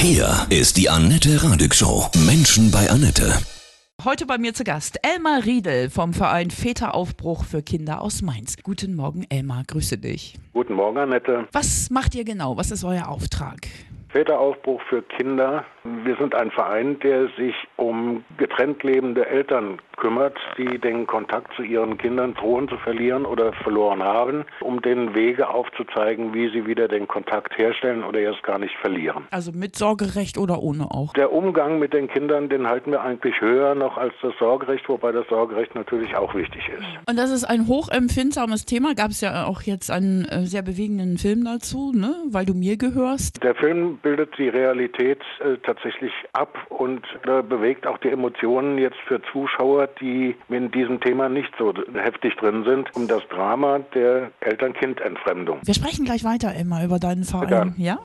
Hier 0.00 0.46
ist 0.48 0.76
die 0.76 0.88
Annette 0.88 1.42
Radig 1.42 1.74
Show. 1.74 2.06
Menschen 2.24 2.70
bei 2.70 2.88
Annette. 2.88 3.32
Heute 4.04 4.26
bei 4.26 4.38
mir 4.38 4.54
zu 4.54 4.62
Gast 4.62 5.00
Elmar 5.02 5.44
Riedel 5.44 5.90
vom 5.90 6.14
Verein 6.14 6.50
Väteraufbruch 6.50 7.44
für 7.44 7.62
Kinder 7.62 8.00
aus 8.00 8.22
Mainz. 8.22 8.54
Guten 8.62 8.94
Morgen, 8.94 9.26
Elmar, 9.28 9.64
grüße 9.66 9.98
dich. 9.98 10.38
Guten 10.52 10.74
Morgen, 10.74 10.98
Annette. 10.98 11.48
Was 11.50 11.90
macht 11.90 12.14
ihr 12.14 12.24
genau? 12.24 12.56
Was 12.56 12.70
ist 12.70 12.84
euer 12.84 13.08
Auftrag? 13.08 13.66
Väteraufbruch 14.10 14.80
für 14.88 15.02
Kinder. 15.02 15.64
Wir 16.04 16.16
sind 16.16 16.34
ein 16.34 16.50
Verein, 16.50 16.98
der 17.00 17.28
sich 17.36 17.54
um 17.76 18.24
getrennt 18.36 18.82
lebende 18.82 19.26
Eltern 19.26 19.78
kümmert, 19.96 20.36
die 20.56 20.78
den 20.78 21.06
Kontakt 21.06 21.52
zu 21.56 21.62
ihren 21.62 21.98
Kindern 21.98 22.34
drohen 22.34 22.68
zu 22.68 22.76
verlieren 22.78 23.24
oder 23.24 23.52
verloren 23.52 24.02
haben, 24.02 24.44
um 24.60 24.80
den 24.80 25.14
Wege 25.14 25.48
aufzuzeigen, 25.48 26.32
wie 26.32 26.48
sie 26.50 26.66
wieder 26.66 26.88
den 26.88 27.08
Kontakt 27.08 27.58
herstellen 27.58 28.04
oder 28.04 28.20
erst 28.20 28.42
gar 28.42 28.58
nicht 28.58 28.74
verlieren. 28.80 29.26
Also 29.30 29.52
mit 29.52 29.76
Sorgerecht 29.76 30.38
oder 30.38 30.60
ohne 30.62 30.90
auch? 30.90 31.12
Der 31.14 31.32
Umgang 31.32 31.78
mit 31.78 31.92
den 31.92 32.08
Kindern, 32.08 32.48
den 32.48 32.68
halten 32.68 32.92
wir 32.92 33.02
eigentlich 33.02 33.40
höher 33.40 33.74
noch 33.74 33.96
als 33.96 34.14
das 34.22 34.32
Sorgerecht, 34.38 34.88
wobei 34.88 35.12
das 35.12 35.26
Sorgerecht 35.28 35.74
natürlich 35.74 36.14
auch 36.14 36.34
wichtig 36.34 36.62
ist. 36.68 36.86
Und 37.08 37.18
das 37.18 37.30
ist 37.30 37.44
ein 37.44 37.66
hochempfindsames 37.66 38.64
Thema. 38.66 38.94
Gab 38.94 39.10
es 39.10 39.20
ja 39.20 39.46
auch 39.46 39.62
jetzt 39.62 39.90
einen 39.90 40.24
äh, 40.26 40.42
sehr 40.42 40.62
bewegenden 40.62 41.18
Film 41.18 41.44
dazu, 41.44 41.92
ne? 41.92 42.14
weil 42.30 42.46
du 42.46 42.54
mir 42.54 42.76
gehörst. 42.76 43.42
Der 43.42 43.54
Film 43.54 43.98
bildet 43.98 44.36
die 44.38 44.48
Realität 44.48 45.20
äh, 45.40 45.56
tatsächlich 45.64 45.77
ab 46.32 46.56
und 46.68 47.02
äh, 47.26 47.42
bewegt 47.42 47.86
auch 47.86 47.98
die 47.98 48.08
Emotionen 48.08 48.78
jetzt 48.78 48.98
für 49.06 49.20
Zuschauer, 49.32 49.88
die 50.00 50.36
in 50.48 50.70
diesem 50.70 51.00
Thema 51.00 51.28
nicht 51.28 51.52
so 51.58 51.72
heftig 51.94 52.36
drin 52.36 52.64
sind, 52.64 52.94
um 52.94 53.08
das 53.08 53.22
Drama 53.28 53.80
der 53.94 54.30
Eltern-Kind-Entfremdung. 54.40 55.60
Wir 55.62 55.74
sprechen 55.74 56.04
gleich 56.04 56.24
weiter 56.24 56.54
immer 56.54 56.84
über 56.84 56.98
deinen 56.98 57.24
Verein, 57.24 57.74
ja? 57.76 57.98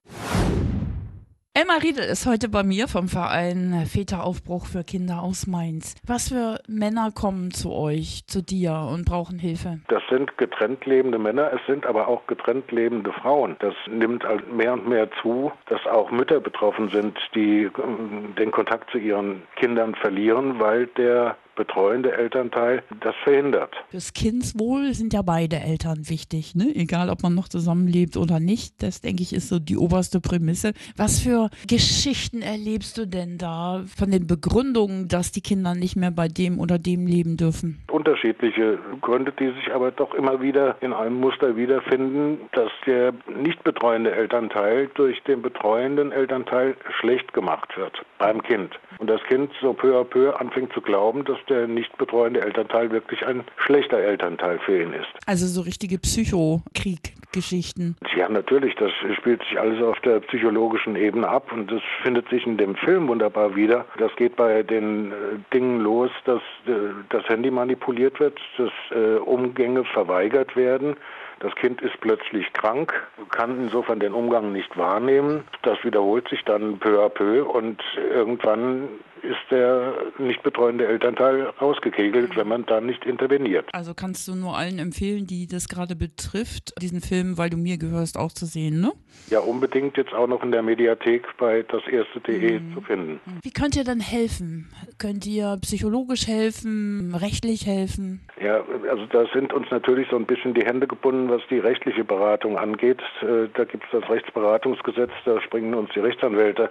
Emma 1.55 1.75
Riedel 1.83 2.05
ist 2.05 2.25
heute 2.25 2.49
bei 2.49 2.63
mir 2.63 2.87
vom 2.87 3.07
Verein 3.07 3.85
Väteraufbruch 3.85 4.65
für 4.65 4.83
Kinder 4.83 5.21
aus 5.21 5.45
Mainz. 5.45 5.93
Was 6.03 6.29
für 6.29 6.59
Männer 6.67 7.11
kommen 7.11 7.51
zu 7.51 7.71
euch, 7.71 8.25
zu 8.25 8.41
dir 8.41 8.89
und 8.91 9.05
brauchen 9.05 9.37
Hilfe? 9.37 9.79
Das 9.87 10.01
sind 10.09 10.35
getrennt 10.39 10.83
lebende 10.87 11.19
Männer, 11.19 11.51
es 11.53 11.61
sind 11.67 11.85
aber 11.85 12.07
auch 12.07 12.25
getrennt 12.25 12.71
lebende 12.71 13.13
Frauen. 13.13 13.55
Das 13.59 13.75
nimmt 13.87 14.25
mehr 14.51 14.73
und 14.73 14.89
mehr 14.89 15.07
zu, 15.21 15.51
dass 15.67 15.85
auch 15.85 16.09
Mütter 16.09 16.39
betroffen 16.39 16.89
sind, 16.89 17.19
die 17.35 17.69
ähm, 17.77 18.33
den 18.35 18.49
Kontakt 18.49 18.89
zu 18.89 18.97
ihren 18.97 19.43
Kindern 19.55 19.93
verlieren, 19.93 20.59
weil 20.59 20.87
der 20.87 21.37
betreuende 21.55 22.11
Elternteil 22.11 22.83
das 23.01 23.15
verhindert. 23.23 23.73
Fürs 23.89 24.13
Kindswohl 24.13 24.93
sind 24.93 25.13
ja 25.13 25.21
beide 25.21 25.57
Eltern 25.57 26.09
wichtig, 26.09 26.55
ne? 26.55 26.73
egal 26.75 27.09
ob 27.09 27.23
man 27.23 27.35
noch 27.35 27.47
zusammenlebt 27.47 28.17
oder 28.17 28.39
nicht. 28.39 28.81
Das, 28.81 29.01
denke 29.01 29.23
ich, 29.23 29.33
ist 29.33 29.49
so 29.49 29.59
die 29.59 29.77
oberste 29.77 30.19
Prämisse. 30.19 30.73
Was 30.97 31.19
für 31.19 31.49
Geschichten 31.67 32.41
erlebst 32.41 32.97
du 32.97 33.05
denn 33.05 33.37
da 33.37 33.83
von 33.97 34.11
den 34.11 34.27
Begründungen, 34.27 35.07
dass 35.07 35.31
die 35.31 35.41
Kinder 35.41 35.75
nicht 35.75 35.95
mehr 35.95 36.11
bei 36.11 36.27
dem 36.27 36.59
oder 36.59 36.77
dem 36.77 37.07
leben 37.07 37.37
dürfen? 37.37 37.83
Unterschiedliche 37.91 38.79
Gründe, 39.01 39.31
die 39.39 39.51
sich 39.53 39.73
aber 39.73 39.91
doch 39.91 40.13
immer 40.13 40.41
wieder 40.41 40.77
in 40.81 40.93
einem 40.93 41.19
Muster 41.19 41.55
wiederfinden, 41.55 42.39
dass 42.53 42.71
der 42.85 43.13
nicht 43.37 43.63
betreuende 43.63 44.11
Elternteil 44.11 44.89
durch 44.95 45.21
den 45.23 45.41
betreuenden 45.41 46.11
Elternteil 46.11 46.75
schlecht 46.99 47.33
gemacht 47.33 47.77
wird 47.77 48.01
beim 48.17 48.41
Kind. 48.41 48.79
Und 48.99 49.09
das 49.09 49.21
Kind 49.23 49.51
so 49.61 49.73
peu 49.73 49.99
à 49.99 50.03
peu 50.03 50.31
anfängt 50.39 50.71
zu 50.73 50.81
glauben, 50.81 51.25
dass 51.25 51.37
der 51.49 51.67
nicht 51.67 51.97
betreuende 51.97 52.41
Elternteil 52.41 52.91
wirklich 52.91 53.25
ein 53.25 53.43
schlechter 53.57 53.97
Elternteil 53.97 54.59
für 54.59 54.81
ihn 54.81 54.93
ist. 54.93 55.07
Also 55.25 55.47
so 55.47 55.61
richtige 55.61 55.97
Psychokrieg-Geschichten. 55.97 57.95
Ja, 58.15 58.29
natürlich. 58.29 58.75
Das 58.75 58.91
spielt 59.17 59.41
sich 59.43 59.59
alles 59.59 59.81
auf 59.81 59.99
der 60.01 60.19
psychologischen 60.21 60.95
Ebene 60.95 61.27
ab 61.27 61.51
und 61.51 61.71
das 61.71 61.81
findet 62.03 62.29
sich 62.29 62.45
in 62.45 62.57
dem 62.57 62.75
Film 62.75 63.07
wunderbar 63.07 63.55
wieder. 63.55 63.85
Das 63.97 64.15
geht 64.15 64.35
bei 64.35 64.63
den 64.63 65.11
äh, 65.11 65.15
Dingen 65.53 65.81
los, 65.81 66.11
dass 66.25 66.41
äh, 66.67 66.71
das 67.09 67.27
Handy 67.27 67.51
manipuliert 67.51 68.19
wird, 68.19 68.39
dass 68.57 68.71
äh, 68.91 69.17
Umgänge 69.17 69.83
verweigert 69.85 70.55
werden. 70.55 70.95
Das 71.39 71.53
Kind 71.55 71.81
ist 71.81 71.99
plötzlich 71.99 72.53
krank, 72.53 72.93
kann 73.31 73.65
insofern 73.65 73.99
den 73.99 74.13
Umgang 74.13 74.53
nicht 74.53 74.77
wahrnehmen. 74.77 75.43
Das 75.63 75.83
wiederholt 75.83 76.29
sich 76.29 76.41
dann 76.45 76.79
peu 76.79 77.03
à 77.03 77.09
peu 77.09 77.43
und 77.43 77.81
irgendwann 77.97 78.87
ist 79.23 79.39
der 79.49 79.93
nicht 80.17 80.43
betreuende 80.43 80.85
Elternteil 80.85 81.47
rausgekegelt, 81.61 82.35
wenn 82.35 82.47
man 82.47 82.65
da 82.65 82.81
nicht 82.81 83.05
interveniert. 83.05 83.65
Also 83.71 83.93
kannst 83.93 84.27
du 84.27 84.35
nur 84.35 84.57
allen 84.57 84.79
empfehlen, 84.79 85.25
die 85.25 85.47
das 85.47 85.69
gerade 85.69 85.95
betrifft, 85.95 86.73
diesen 86.81 86.99
Film, 86.99 87.37
weil 87.37 87.49
du 87.49 87.57
mir 87.57 87.77
gehörst, 87.77 88.17
auch 88.17 88.31
zu 88.31 88.45
sehen, 88.45 88.81
ne? 88.81 88.91
Ja, 89.29 89.39
unbedingt 89.39 89.95
jetzt 89.97 90.13
auch 90.13 90.27
noch 90.27 90.43
in 90.43 90.51
der 90.51 90.61
Mediathek 90.61 91.25
bei 91.37 91.63
daserste.de 91.63 92.59
mhm. 92.59 92.73
zu 92.73 92.81
finden. 92.81 93.21
Wie 93.41 93.51
könnt 93.51 93.75
ihr 93.75 93.83
dann 93.83 93.99
helfen? 93.99 94.69
Könnt 94.99 95.25
ihr 95.25 95.57
psychologisch 95.61 96.27
helfen, 96.27 97.15
rechtlich 97.15 97.65
helfen? 97.65 98.21
Ja, 98.41 98.61
also 98.89 99.05
da 99.05 99.25
sind 99.33 99.53
uns 99.53 99.67
natürlich 99.71 100.07
so 100.09 100.17
ein 100.17 100.25
bisschen 100.25 100.53
die 100.53 100.65
Hände 100.65 100.87
gebunden, 100.87 101.29
was 101.29 101.41
die 101.49 101.59
rechtliche 101.59 102.03
Beratung 102.03 102.57
angeht. 102.57 103.01
Äh, 103.21 103.47
da 103.53 103.63
gibt 103.63 103.85
es 103.85 104.01
das 104.01 104.09
Rechtsberatungsgesetz, 104.09 105.11
da 105.25 105.39
springen 105.41 105.73
uns 105.73 105.89
die 105.95 105.99
Rechtsanwälte 105.99 106.69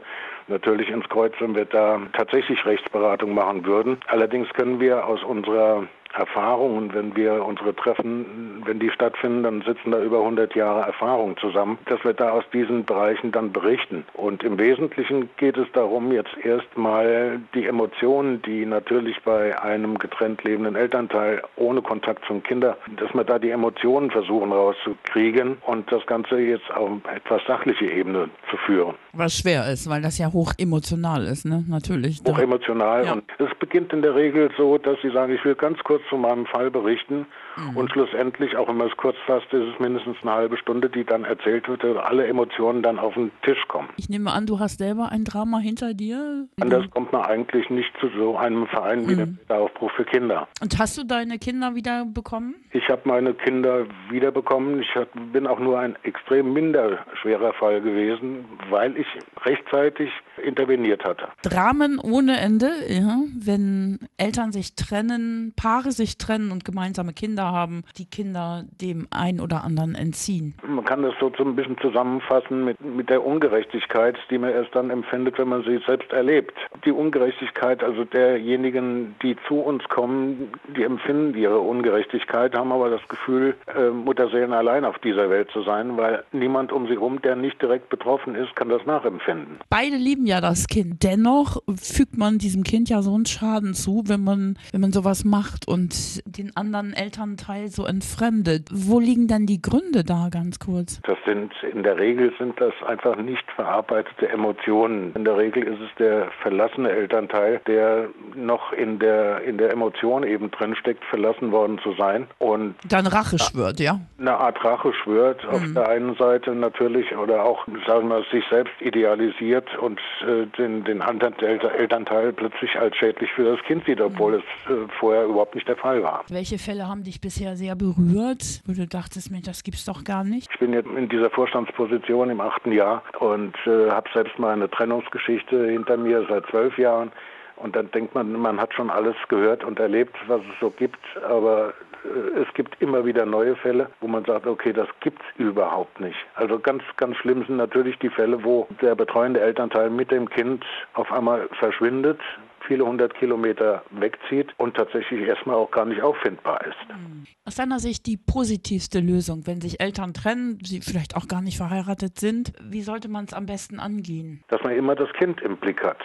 natürlich 0.49 0.91
ins 0.91 1.09
Kreuz, 1.09 1.33
wenn 1.41 1.55
wir 1.55 1.65
da 1.65 2.01
tatsächlich 2.13 2.42
Rechtsberatung 2.67 3.35
machen 3.35 3.65
würden. 3.65 3.99
Allerdings 4.07 4.49
können 4.51 4.81
wir 4.81 5.07
aus 5.07 5.23
unserer 5.23 5.87
Erfahrungen, 6.15 6.93
wenn 6.95 7.17
wir 7.17 7.45
unsere 7.45 7.75
Treffen, 7.75 8.63
wenn 8.65 8.79
die 8.79 8.91
stattfinden, 8.91 9.43
dann 9.43 9.63
sitzen 9.63 9.91
da 9.91 10.03
über 10.03 10.19
100 10.19 10.55
Jahre 10.55 10.83
Erfahrung 10.87 11.37
zusammen, 11.39 11.79
dass 11.87 12.03
wir 12.05 12.13
da 12.13 12.31
aus 12.31 12.45
diesen 12.53 12.85
Bereichen 12.85 13.33
dann 13.33 13.53
berichten. 13.53 14.05
Und 14.15 14.43
im 14.43 14.59
Wesentlichen 14.59 15.31
geht 15.37 15.57
es 15.57 15.67
darum, 15.73 16.13
jetzt 16.13 16.37
erstmal 16.43 17.41
die 17.55 17.67
Emotionen, 17.67 18.43
die 18.43 18.67
natürlich 18.67 19.17
bei 19.25 19.61
einem 19.61 19.99
getrennt 19.99 20.45
lebenden 20.45 20.77
Elternteil 20.77 21.43
ohne 21.57 21.83
Kontakt 21.83 22.25
zum 22.27 22.43
Kinder, 22.43 22.77
dass 22.97 23.13
wir 23.15 23.25
da 23.25 23.39
die 23.39 23.51
Emotionen 23.51 24.11
versuchen 24.11 24.53
rauszukriegen 24.53 25.59
und 25.67 25.91
das 25.91 26.05
Ganze 26.07 26.39
jetzt 26.39 26.71
auf 26.75 26.91
etwas 27.15 27.43
sachliche 27.47 27.87
Ebene 27.87 28.29
zu 28.51 28.57
führen. 28.59 28.95
Was 29.13 29.37
schwer 29.37 29.71
ist, 29.71 29.89
weil 29.89 30.03
das 30.03 30.19
ja 30.19 30.33
hoch 30.33 30.53
emotional 30.59 31.25
ist, 31.25 31.45
ne? 31.45 31.65
Natürlich. 31.69 32.21
Hoch 32.27 32.39
emotional. 32.39 33.05
Ja. 33.05 33.13
Und 33.13 33.25
es 33.39 33.55
beginnt 33.59 33.93
in 33.93 34.03
der 34.03 34.15
Regel 34.15 34.51
so, 34.57 34.79
dass 34.79 35.01
sie 35.03 35.11
sagen, 35.11 35.35
ich 35.35 35.45
will 35.45 35.55
ganz 35.55 35.79
kurz 35.85 36.02
zu 36.09 36.17
meinem 36.17 36.47
Fall 36.47 36.71
berichten 36.71 37.27
mhm. 37.57 37.77
und 37.77 37.91
schlussendlich, 37.91 38.57
auch 38.57 38.69
wenn 38.69 38.77
man 38.77 38.89
es 38.89 38.97
kurz 38.97 39.17
fasst, 39.27 39.53
ist 39.53 39.75
es 39.75 39.79
mindestens 39.79 40.17
eine 40.23 40.33
halbe 40.33 40.57
Stunde, 40.57 40.89
die 40.89 41.05
dann 41.05 41.25
erzählt 41.25 41.69
wird, 41.69 41.85
dass 41.85 41.97
alle 41.97 42.27
Emotionen 42.27 42.83
dann 42.83 42.99
auf 42.99 43.15
den 43.15 43.31
Tisch 43.43 43.63
kommen. 43.69 43.89
Ich 43.97 44.09
nehme 44.09 44.33
an, 44.33 44.47
du 44.47 44.59
hast 44.59 44.79
selber 44.79 45.11
ein 45.11 45.25
Drama 45.25 45.59
hinter 45.59 45.95
dir? 45.95 46.47
Anders 46.61 46.85
kommt 46.91 47.13
man 47.13 47.23
eigentlich 47.23 47.69
nicht 47.71 47.91
zu 48.01 48.09
so 48.17 48.37
einem 48.37 48.67
Verein 48.67 49.09
wie 49.09 49.17
mhm. 49.17 49.39
der 49.49 49.59
Aufbruch 49.59 49.91
für 49.93 50.05
Kinder. 50.05 50.49
Und 50.61 50.79
hast 50.79 50.99
du 50.99 51.05
deine 51.05 51.39
Kinder 51.39 51.75
wieder 51.75 52.05
bekommen? 52.05 52.55
Ich 52.73 52.89
habe 52.89 53.03
meine 53.05 53.35
Kinder 53.35 53.87
wiederbekommen. 54.11 54.81
Ich 54.81 54.89
bin 55.33 55.47
auch 55.47 55.59
nur 55.59 55.79
ein 55.79 55.97
extrem 56.03 56.53
minder 56.53 56.99
schwerer 57.21 57.53
Fall 57.55 57.81
gewesen, 57.81 58.45
weil 58.71 58.97
ich 58.97 59.07
rechtzeitig 59.45 60.11
interveniert 60.43 61.05
hatte. 61.05 61.29
Dramen 61.43 61.99
ohne 61.99 62.39
Ende, 62.39 62.71
ja, 62.89 63.19
wenn 63.39 63.99
Eltern 64.17 64.53
sich 64.53 64.75
trennen, 64.75 65.53
Paare 65.57 65.92
sich 65.93 66.19
trennen 66.19 66.51
und 66.51 66.65
gemeinsame 66.65 67.13
Kinder 67.13 67.53
haben, 67.53 67.85
die 67.99 68.07
Kinder 68.07 68.65
dem 68.81 69.07
einen 69.11 69.41
oder 69.41 69.65
anderen 69.65 69.95
entziehen. 69.95 70.55
Man 70.67 70.85
kann 70.85 71.03
das 71.03 71.15
so 71.21 71.31
ein 71.45 71.57
bisschen 71.57 71.79
zusammenfassen 71.79 72.65
mit, 72.65 72.81
mit 72.81 73.11
der 73.11 73.25
Ungerechtigkeit, 73.25 74.17
die 74.31 74.39
man 74.39 74.51
erst 74.51 74.75
dann 74.75 74.91
empfindet, 74.91 75.39
wenn 75.39 75.49
man 75.49 75.63
sie 75.65 75.81
selbst 75.87 76.13
erlebt. 76.13 76.55
Die 76.85 76.93
Ungerechtigkeit 76.93 77.83
also 77.83 78.05
derjenigen, 78.05 79.15
die 79.23 79.37
zu 79.47 79.57
uns 79.57 79.85
kommen, 79.89 80.53
die 80.77 80.83
empfinden 80.83 81.37
ihre 81.37 81.59
Ungerechtigkeit, 81.61 82.55
haben 82.55 82.73
aber 82.73 82.91
das 82.91 83.07
Gefühl, 83.09 83.57
äh, 83.75 83.91
Mutterseelen 83.91 84.53
allein 84.53 84.85
auf 84.85 84.99
dieser 84.99 85.31
Welt 85.31 85.51
zu 85.53 85.63
sein, 85.63 85.97
weil 85.97 86.25
niemand 86.33 86.73
um 86.73 86.87
sie 86.87 86.95
herum, 86.95 87.21
der 87.23 87.37
nicht 87.37 87.61
direkt 87.61 87.89
betroffen 87.89 88.35
ist, 88.35 88.55
kann 88.57 88.69
das 88.69 88.85
nachempfinden. 88.87 89.59
Beide 89.69 89.97
lieben 89.97 90.27
ja 90.27 90.41
das 90.41 90.67
Kind. 90.67 91.03
Dennoch 91.03 91.59
fügt 91.77 92.17
man 92.17 92.39
diesem 92.39 92.63
Kind 92.63 92.89
ja 92.89 93.03
so 93.03 93.15
einen 93.15 93.27
Schaden 93.27 93.75
zu, 93.75 94.05
wenn 94.07 94.25
man, 94.25 94.59
wenn 94.73 94.81
man 94.81 94.93
sowas 94.93 95.25
macht 95.25 95.69
und 95.73 96.23
den 96.27 96.55
anderen 96.57 96.93
Elternteil 96.93 97.69
so 97.69 97.87
entfremdet. 97.87 98.69
Wo 98.71 99.01
liegen 99.01 99.27
dann 99.27 99.47
die 99.47 99.63
Gründe 99.63 100.05
da 100.05 100.29
ganz 100.31 100.59
kurz? 100.59 101.01
Das 101.03 101.19
sind 101.27 101.53
in 101.73 101.83
der 101.83 101.99
Regel 101.99 102.33
sind 102.39 102.61
das 102.61 102.75
einfach 102.87 103.17
nicht 103.17 103.45
verarbeitete 103.57 104.29
Emotionen. 104.29 105.13
In 105.15 105.25
der 105.25 105.37
Regel 105.37 105.65
ist 105.65 105.81
es 105.81 105.91
der 105.99 106.31
verlassene 106.43 106.91
Elternteil, 106.91 107.61
der 107.67 108.09
noch 108.35 108.73
in 108.73 108.99
der 108.99 109.43
in 109.43 109.59
der 109.59 109.73
Emotion 109.73 110.25
eben 110.25 110.51
drinsteckt, 110.51 111.05
verlassen 111.07 111.53
worden 111.53 111.79
zu 111.83 111.95
sein 111.95 112.27
und 112.39 112.75
dann 112.89 113.07
Rache 113.07 113.39
schwört, 113.39 113.81
ja? 113.81 114.01
Eine 114.19 114.37
Art 114.37 114.63
Rache 114.65 114.93
schwört. 114.93 115.45
Mhm. 115.45 115.51
Auf 115.51 115.63
der 115.75 115.89
einen 115.89 116.15
Seite 116.17 116.55
natürlich 116.55 117.17
oder 117.17 117.45
auch 117.45 117.67
sagen 117.87 118.09
wir 118.09 118.25
sich 118.31 118.45
selbst 118.51 118.75
idealisiert 118.81 119.77
und 119.79 119.99
äh, 120.27 120.47
den, 120.59 120.85
den 120.85 121.01
anderen 121.01 121.39
Elternteil 121.39 122.33
plötzlich 122.33 122.79
als 122.79 122.97
schädlich 122.97 123.31
für 123.33 123.45
das 123.45 123.63
Kind 123.65 123.85
sieht, 123.87 124.01
obwohl 124.01 124.33
mhm. 124.33 124.39
es 124.39 124.71
äh, 124.71 124.89
vorher 124.99 125.25
überhaupt 125.25 125.55
nicht 125.55 125.62
der 125.65 125.77
Fall 125.77 126.03
war. 126.03 126.25
Welche 126.29 126.59
Fälle 126.59 126.89
haben 126.89 127.05
dich 127.05 127.21
bisher 127.21 127.57
sehr 127.57 127.75
berührt, 127.75 128.63
wo 128.67 128.73
du 128.73 128.87
dachtest, 128.87 129.31
Mensch, 129.31 129.47
das 129.47 129.63
gibt's 129.63 129.85
doch 129.85 130.05
gar 130.05 130.25
nicht? 130.25 130.49
Ich 130.53 130.59
bin 130.59 130.73
jetzt 130.73 130.89
in 130.89 131.09
dieser 131.09 131.31
Vorstandsposition 131.31 132.31
im 132.31 132.41
achten 132.41 132.73
Jahr 132.73 133.03
und 133.21 133.55
äh, 133.67 133.91
habe 133.91 134.09
selbst 134.13 134.39
mal 134.39 134.53
eine 134.53 134.71
Trennungsgeschichte 134.71 135.69
hinter 135.69 135.97
mir 135.97 136.27
seit 136.29 136.47
zwölf 136.47 136.77
Jahren. 136.79 137.13
Und 137.57 137.77
dann 137.77 137.91
denkt 137.93 138.15
man, 138.15 138.33
man 138.33 138.61
hat 138.61 138.75
schon 138.75 138.91
alles 138.91 139.15
gehört 139.29 139.63
und 139.63 139.79
erlebt, 139.79 140.17
was 140.27 140.41
es 140.41 140.61
so 140.61 140.71
gibt, 140.71 140.99
aber 141.29 141.73
äh, 142.05 142.41
es 142.41 142.53
gibt 142.55 142.81
immer 142.81 143.05
wieder 143.05 143.25
neue 143.27 143.57
Fälle, 143.57 143.89
wo 144.01 144.09
man 144.09 144.25
sagt, 144.25 144.47
okay, 144.47 144.73
das 144.73 144.89
gibt's 145.01 145.25
überhaupt 145.37 146.01
nicht. 146.01 146.17
Also 146.35 146.59
ganz, 146.59 146.83
ganz 146.97 147.17
schlimm 147.17 147.45
sind 147.47 147.57
natürlich 147.57 147.99
die 147.99 148.11
Fälle, 148.11 148.43
wo 148.43 148.67
der 148.81 148.95
betreuende 148.95 149.41
Elternteil 149.41 149.91
mit 149.91 150.11
dem 150.11 150.29
Kind 150.29 150.65
auf 150.95 151.13
einmal 151.13 151.49
verschwindet, 151.59 152.19
viele 152.67 152.87
hundert 152.87 153.15
Kilometer 153.15 153.83
wegzieht 153.91 154.49
und 154.59 154.77
tatsächlich 154.77 155.27
erstmal 155.27 155.57
auch 155.57 155.71
gar 155.71 155.85
nicht 155.85 156.03
auffindbar 156.03 156.61
ist. 156.67 156.89
Hm. 156.89 157.25
Aus 157.45 157.57
deiner 157.57 157.79
Sicht 157.79 158.07
die 158.07 158.17
positivste 158.17 159.01
Lösung, 159.01 159.47
wenn 159.47 159.61
sich 159.61 159.81
Eltern 159.81 160.15
trennen, 160.15 160.59
sie 160.63 160.81
vielleicht 160.81 161.17
auch 161.17 161.29
gar 161.29 161.43
nicht 161.43 161.57
verheiratet 161.57 162.19
sind, 162.19 162.53
wie 162.63 162.83
sollte 162.83 163.09
man 163.09 163.25
es 163.25 163.35
am 163.35 163.47
besten 163.47 163.81
angehen? 163.81 164.43
Dass 164.49 164.63
man 164.63 164.75
immer 164.75 164.95
das 164.95 165.13
Kind 165.15 165.41
im 165.41 165.57
Blick 165.57 165.83
hat. 165.83 166.01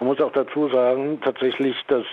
Man 0.00 0.08
muss 0.08 0.20
auch 0.20 0.32
dazu 0.32 0.68
sagen, 0.68 1.20
tatsächlich, 1.22 1.76
dass 1.88 2.04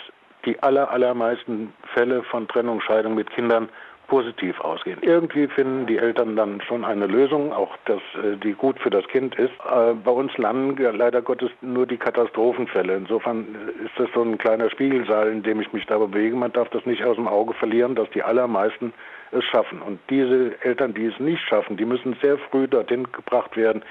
die 0.46 0.62
aller, 0.62 0.90
allermeisten 0.92 1.74
Fälle 1.94 2.24
von 2.24 2.48
Trennung, 2.48 2.82
Scheidung 2.82 3.16
mit 3.16 3.30
Kindern 3.32 3.70
positiv 4.08 4.60
ausgehen. 4.62 5.00
Irgendwie 5.02 5.48
finden 5.48 5.88
die 5.88 5.98
Eltern 5.98 6.36
dann 6.36 6.62
schon 6.62 6.86
eine 6.86 7.08
Lösung, 7.08 7.52
auch 7.52 7.76
dass 7.86 8.02
äh, 8.24 8.38
die 8.38 8.54
gut 8.54 8.80
für 8.80 8.90
das 8.90 9.08
Kind 9.08 9.36
ist. 9.36 9.54
Äh, 9.70 9.94
bei 9.94 10.12
uns 10.12 10.38
landen 10.38 10.78
leider 10.96 11.22
Gottes 11.22 11.50
nur 11.62 11.88
die 11.88 11.98
Katastrophenfälle. 11.98 12.96
Insofern 12.96 13.48
ist 13.84 13.98
das 13.98 14.08
so 14.14 14.22
ein 14.22 14.38
kleiner 14.38 14.70
Spiegelsaal, 14.70 15.30
in 15.30 15.44
dem 15.44 15.62
ich 15.62 15.74
mich 15.74 15.86
da 15.88 15.98
bewege. 15.98 16.36
Man 16.36 16.54
darf 16.54 16.70
das 16.70 16.86
nicht 16.86 17.04
aus 17.04 17.16
dem 17.16 17.28
Auge 17.28 17.54
verlieren, 17.54 17.96
dass 17.96 18.10
die 18.12 18.24
allermeisten 18.24 18.94
es 19.32 19.44
schaffen. 19.46 19.82
Und 19.82 20.00
diese 20.10 20.54
Eltern, 20.62 20.94
die 20.94 21.06
es 21.06 21.20
nicht 21.20 21.42
schaffen, 21.48 21.78
die 21.78 21.86
müssen 21.86 22.16
sehr 22.22 22.38
früh 22.38 22.68
dorthin 22.68 23.12
gebracht 23.12 23.58
werden, 23.58 23.84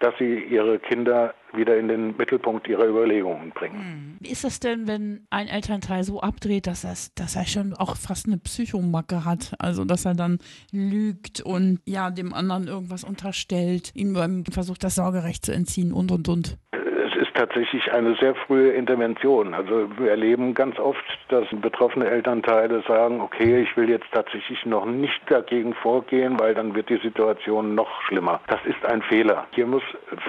dass 0.00 0.14
sie 0.18 0.38
ihre 0.38 0.78
Kinder 0.78 1.34
wieder 1.56 1.78
in 1.78 1.88
den 1.88 2.16
Mittelpunkt 2.16 2.68
ihrer 2.68 2.86
Überlegungen 2.86 3.50
bringen. 3.50 3.78
Hm. 3.78 4.16
Wie 4.20 4.30
ist 4.30 4.44
das 4.44 4.60
denn, 4.60 4.86
wenn 4.86 5.26
ein 5.30 5.48
Elternteil 5.48 6.04
so 6.04 6.20
abdreht, 6.20 6.66
dass, 6.66 6.84
er, 6.84 6.94
dass 7.14 7.36
er 7.36 7.46
schon 7.46 7.74
auch 7.74 7.96
fast 7.96 8.26
eine 8.26 8.38
Psychomacke 8.38 9.24
hat? 9.24 9.54
Also, 9.58 9.84
dass 9.84 10.04
er 10.04 10.14
dann 10.14 10.38
lügt 10.72 11.40
und 11.40 11.80
ja, 11.86 12.10
dem 12.10 12.32
anderen 12.32 12.68
irgendwas 12.68 13.04
unterstellt, 13.04 13.90
ihm 13.94 14.14
beim 14.14 14.44
Versuch, 14.44 14.78
das 14.78 14.94
Sorgerecht 14.94 15.44
zu 15.44 15.52
entziehen 15.52 15.92
und 15.92 16.10
und 16.10 16.28
und 16.28 16.58
tatsächlich 17.34 17.92
eine 17.92 18.14
sehr 18.16 18.34
frühe 18.34 18.72
Intervention. 18.72 19.54
Also 19.54 19.88
wir 19.98 20.10
erleben 20.10 20.54
ganz 20.54 20.78
oft, 20.78 21.04
dass 21.28 21.44
betroffene 21.50 22.08
Elternteile 22.08 22.82
sagen, 22.86 23.20
okay, 23.20 23.62
ich 23.62 23.76
will 23.76 23.90
jetzt 23.90 24.06
tatsächlich 24.12 24.64
noch 24.64 24.86
nicht 24.86 25.20
dagegen 25.28 25.74
vorgehen, 25.74 26.38
weil 26.38 26.54
dann 26.54 26.74
wird 26.74 26.88
die 26.88 26.98
Situation 26.98 27.74
noch 27.74 28.02
schlimmer. 28.02 28.40
Das 28.46 28.60
ist 28.64 28.84
ein 28.86 29.02
Fehler. 29.02 29.46
Hier 29.52 29.66
muss 29.66 29.82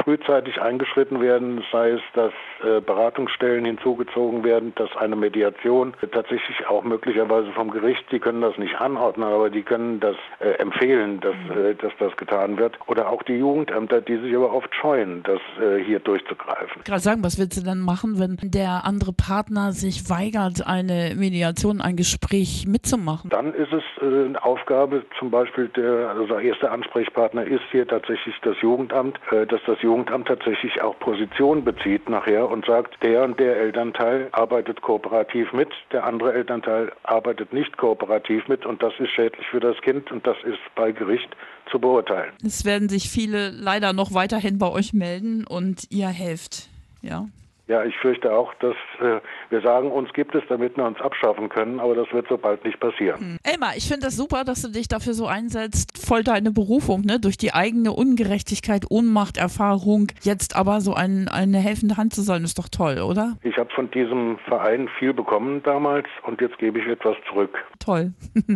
frühzeitig 0.04 0.62
eingeschritten 0.62 1.22
werden, 1.22 1.64
sei 1.72 1.92
es, 1.92 2.02
dass 2.14 2.34
äh, 2.64 2.82
Beratungsstellen 2.82 3.66
hinzugezogen 3.66 4.44
werden, 4.44 4.74
dass 4.76 4.96
eine 4.98 5.16
Mediation 5.16 5.94
tatsächlich 6.12 6.68
auch 6.68 6.84
möglicherweise 6.84 7.52
vom 7.52 7.70
Gericht, 7.70 8.04
die 8.12 8.20
können 8.20 8.42
das 8.42 8.58
nicht 8.58 8.76
anordnen, 8.82 9.28
aber 9.28 9.50
die 9.50 9.64
können 9.64 10.00
das 10.00 10.16
äh, 10.40 10.52
empfehlen, 10.60 11.20
dass, 11.20 11.36
äh, 11.56 11.76
dass 11.76 11.94
das 12.00 12.16
getan 12.18 12.58
wird. 12.58 12.78
Oder 12.88 13.10
auch 13.10 13.24
die 13.24 13.38
Jugendämter, 13.38 14.02
die 14.02 14.18
sich 14.18 14.36
aber 14.36 14.52
oft 14.52 14.74
scheuen, 14.76 15.24
das 15.24 15.40
äh, 15.62 15.84
hier 15.84 16.00
durchzugreifen 16.00 16.82
gerade 16.95 16.95
sagen, 17.00 17.24
was 17.24 17.38
willst 17.38 17.58
du 17.58 17.64
denn 17.64 17.80
machen, 17.80 18.20
wenn 18.20 18.38
der 18.42 18.86
andere 18.86 19.14
Partner 19.14 19.72
sich 19.72 20.10
weigert, 20.10 20.66
eine 20.66 21.16
Mediation, 21.16 21.82
ein 21.82 21.96
Gespräch 21.96 22.66
mitzumachen? 22.68 23.30
Dann 23.30 23.54
ist 23.54 23.72
es 23.72 23.84
äh, 24.02 24.26
eine 24.26 24.44
Aufgabe, 24.44 25.06
zum 25.20 25.32
Beispiel 25.32 25.68
der, 25.70 26.10
also 26.10 26.38
erste 26.38 26.72
Ansprechpartner 26.72 27.44
ist 27.46 27.64
hier 27.72 27.88
tatsächlich 27.88 28.36
das 28.42 28.56
Jugendamt, 28.62 29.20
äh, 29.32 29.46
dass 29.46 29.62
das 29.66 29.82
Jugendamt 29.82 30.28
tatsächlich 30.28 30.82
auch 30.82 30.98
Position 31.00 31.64
bezieht 31.64 32.10
nachher 32.10 32.50
und 32.50 32.66
sagt, 32.66 32.96
der 33.04 33.24
und 33.24 33.40
der 33.40 33.58
Elternteil 33.58 34.30
arbeitet 34.32 34.82
kooperativ 34.82 35.52
mit, 35.54 35.70
der 35.92 36.06
andere 36.06 36.34
Elternteil 36.34 36.92
arbeitet 37.04 37.54
nicht 37.54 37.78
kooperativ 37.78 38.48
mit 38.48 38.66
und 38.66 38.82
das 38.82 38.94
ist 39.00 39.12
schädlich 39.12 39.46
für 39.48 39.60
das 39.60 39.80
Kind 39.82 40.12
und 40.12 40.26
das 40.26 40.38
ist 40.44 40.60
bei 40.76 40.92
Gericht 40.92 41.30
zu 41.72 41.80
beurteilen. 41.80 42.32
Es 42.46 42.66
werden 42.66 42.90
sich 42.90 43.10
viele 43.10 43.50
leider 43.50 43.94
noch 43.94 44.14
weiterhin 44.14 44.58
bei 44.58 44.70
euch 44.70 44.94
melden 44.94 45.46
und 45.46 45.88
ihr 45.90 46.08
helft 46.08 46.70
ja. 47.06 47.28
Ja, 47.68 47.84
ich 47.84 47.98
fürchte 47.98 48.32
auch, 48.32 48.54
dass 48.56 48.76
äh, 49.00 49.20
wir 49.50 49.62
sagen, 49.62 49.92
uns 49.92 50.14
gibt 50.14 50.36
es, 50.36 50.44
damit 50.50 50.78
wir 50.78 50.86
uns 50.86 51.02
abschaffen 51.02 51.50
können, 51.50 51.80
aber 51.80 51.96
das 51.96 52.12
wird 52.14 52.28
so 52.28 52.38
bald 52.38 52.64
nicht 52.64 52.80
passieren. 52.80 53.20
Hm. 53.20 53.38
Elmar, 53.44 53.76
ich 53.76 53.88
finde 53.88 54.06
das 54.06 54.16
super, 54.16 54.44
dass 54.44 54.62
du 54.62 54.70
dich 54.70 54.88
dafür 54.88 55.14
so 55.14 55.26
einsetzt. 55.26 55.98
Voll 55.98 56.24
deine 56.24 56.52
Berufung, 56.52 57.02
ne? 57.02 57.20
Durch 57.20 57.38
die 57.38 57.56
eigene 57.56 57.92
Ungerechtigkeit, 57.92 58.86
Ohnmacht, 58.90 59.38
Erfahrung, 59.38 60.12
jetzt 60.22 60.56
aber 60.56 60.80
so 60.80 60.94
ein, 60.94 61.28
eine 61.28 61.58
helfende 61.58 61.98
Hand 61.98 62.14
zu 62.14 62.22
sein, 62.22 62.44
ist 62.44 62.60
doch 62.60 62.70
toll, 62.70 63.00
oder? 63.00 63.38
Ich 63.42 63.58
habe 63.58 63.72
von 63.74 63.90
diesem 63.90 64.38
Verein 64.48 64.88
viel 65.00 65.14
bekommen 65.14 65.64
damals 65.64 66.06
und 66.28 66.42
jetzt 66.42 66.60
gebe 66.60 66.78
ich 66.78 66.86
etwas 66.86 67.16
zurück. 67.28 67.58
Toll. 67.80 68.14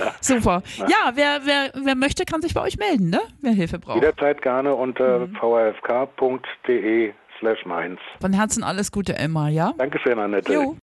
ja. 0.00 0.12
Super. 0.22 0.62
Na? 0.78 0.86
Ja, 0.88 1.12
wer, 1.14 1.40
wer, 1.44 1.72
wer 1.84 1.94
möchte, 1.94 2.24
kann 2.24 2.40
sich 2.40 2.54
bei 2.54 2.62
euch 2.62 2.78
melden, 2.78 3.10
ne? 3.10 3.20
Wer 3.42 3.52
Hilfe 3.52 3.78
braucht. 3.78 3.96
Jederzeit 3.96 4.40
gerne 4.40 4.74
unter 4.74 5.26
mhm. 5.26 5.36
vrfk.de 5.36 7.12
slash 7.40 7.64
Mainz. 7.64 8.00
Von 8.20 8.32
Herzen 8.32 8.62
alles 8.62 8.92
Gute, 8.92 9.16
Emma, 9.16 9.48
ja? 9.48 9.72
Dankeschön, 9.78 10.18
Annette. 10.18 10.52
Jo. 10.52 10.76